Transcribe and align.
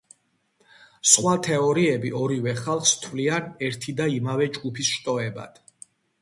სხვა 1.09 1.33
თეორიები 1.47 2.11
ორივე 2.19 2.53
ხალხს 2.61 2.95
თვლიან 3.03 3.53
ერთი 3.69 3.95
და 4.01 4.09
იმავე 4.15 4.49
ჯგუფის 4.57 4.91
შტოებად. 4.97 5.63